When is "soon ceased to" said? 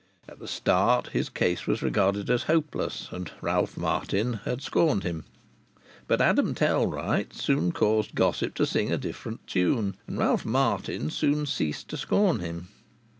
11.11-11.97